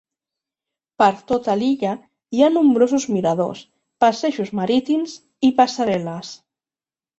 Per 1.01 1.09
tota 1.31 1.55
l'illa 1.59 1.91
hi 2.37 2.41
ha 2.41 2.49
nombrosos 2.55 3.05
miradors, 3.17 3.63
passejos 4.07 4.53
marítims 4.63 5.17
i 5.49 5.55
passarel·les. 5.63 6.35